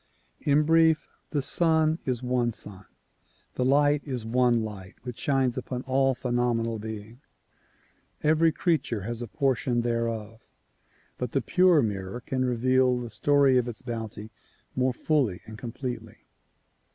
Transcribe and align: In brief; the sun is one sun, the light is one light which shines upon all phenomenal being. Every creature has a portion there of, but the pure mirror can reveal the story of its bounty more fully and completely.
In 0.39 0.63
brief; 0.63 1.07
the 1.29 1.43
sun 1.43 1.99
is 2.05 2.23
one 2.23 2.53
sun, 2.53 2.87
the 3.53 3.63
light 3.63 4.01
is 4.03 4.25
one 4.25 4.63
light 4.63 4.95
which 5.03 5.19
shines 5.19 5.59
upon 5.59 5.83
all 5.83 6.15
phenomenal 6.15 6.79
being. 6.79 7.21
Every 8.23 8.51
creature 8.51 9.01
has 9.01 9.21
a 9.21 9.27
portion 9.27 9.81
there 9.81 10.07
of, 10.09 10.41
but 11.19 11.33
the 11.33 11.41
pure 11.43 11.83
mirror 11.83 12.19
can 12.19 12.43
reveal 12.43 12.97
the 12.97 13.11
story 13.11 13.59
of 13.59 13.67
its 13.67 13.83
bounty 13.83 14.31
more 14.75 14.91
fully 14.91 15.41
and 15.45 15.55
completely. 15.55 16.25